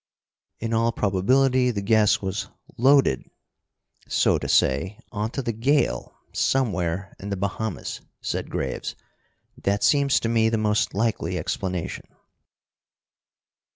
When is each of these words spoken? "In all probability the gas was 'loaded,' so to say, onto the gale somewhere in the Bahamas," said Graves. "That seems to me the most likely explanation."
"In 0.59 0.73
all 0.73 0.91
probability 0.91 1.69
the 1.69 1.83
gas 1.83 2.23
was 2.23 2.47
'loaded,' 2.75 3.29
so 4.07 4.39
to 4.39 4.47
say, 4.49 4.97
onto 5.11 5.43
the 5.43 5.51
gale 5.53 6.15
somewhere 6.33 7.13
in 7.19 7.29
the 7.29 7.37
Bahamas," 7.37 8.01
said 8.19 8.49
Graves. 8.49 8.95
"That 9.61 9.83
seems 9.83 10.19
to 10.21 10.27
me 10.27 10.49
the 10.49 10.57
most 10.57 10.95
likely 10.95 11.37
explanation." 11.37 12.07